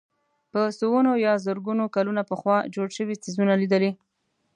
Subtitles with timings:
[0.51, 3.91] په سوونو یا زرګونو کلونه پخوا جوړ شوي څېزونه لیدلي.